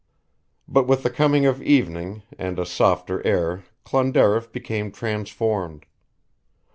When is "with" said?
0.87-1.03